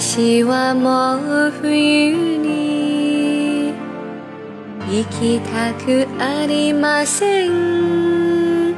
[0.00, 3.74] 私はもう冬に
[4.88, 8.74] 行きたくありません。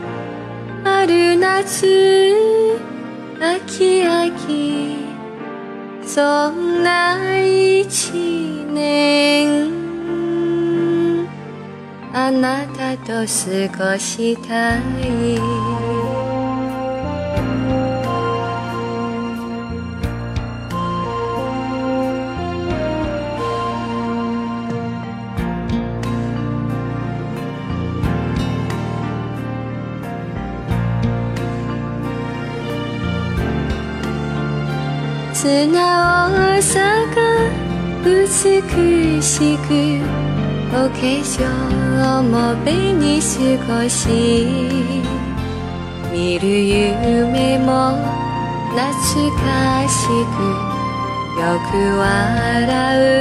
[0.82, 2.34] 春夏
[3.41, 4.96] 秋秋
[6.05, 8.10] そんな一
[8.66, 9.70] 年。
[12.12, 13.23] あなたと過
[13.95, 15.62] ごしたい。
[35.43, 37.18] 素顔さが
[38.04, 39.98] 美しく
[40.71, 44.07] お化粧も紅に少し
[46.13, 47.98] 見る夢も
[48.70, 50.38] 懐かしく
[51.40, 53.12] よく笑う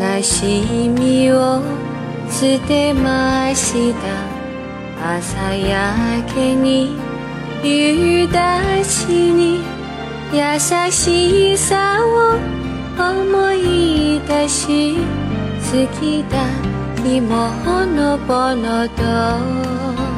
[0.00, 1.60] 悲しみを
[2.30, 5.18] 捨てました。
[5.18, 6.96] 朝焼けに
[7.62, 9.60] 夕立に
[10.32, 10.58] 優
[10.90, 12.38] しさを
[12.98, 16.46] 思い出し好きだ
[17.04, 20.09] にもほのぼのと。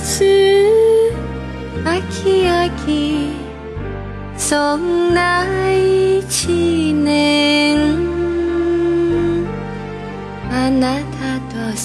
[1.84, 3.30] 秋秋
[4.36, 7.78] そんな一年。
[10.50, 11.78] あなたと過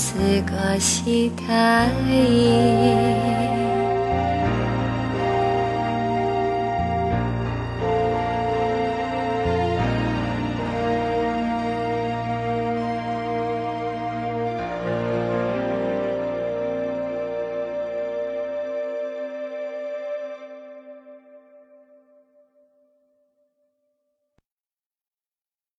[0.74, 3.79] ごしたい。